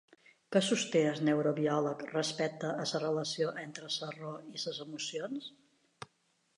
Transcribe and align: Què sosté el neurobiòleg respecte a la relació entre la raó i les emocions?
Què 0.53 0.61
sosté 0.67 1.01
el 1.09 1.19
neurobiòleg 1.27 2.01
respecte 2.15 2.71
a 2.79 2.89
la 2.95 3.05
relació 3.05 3.53
entre 3.67 3.93
la 3.99 4.13
raó 4.19 4.35
i 4.57 4.67
les 4.67 4.85
emocions? 4.89 5.57